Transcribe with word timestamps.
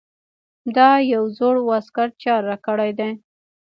دا 0.75 0.89
یو 1.13 1.23
زوړ 1.37 1.55
واسکټ 1.67 2.09
چا 2.23 2.33
راکړے 2.47 2.91
دے 2.99 3.09
ـ 3.15 3.19